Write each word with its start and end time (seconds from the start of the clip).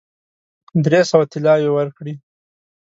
درې 0.85 1.01
سوه 1.09 1.25
طلاوي 1.31 1.69
ورکړې. 1.73 2.13